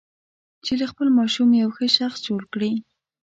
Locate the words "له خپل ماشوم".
0.79-1.49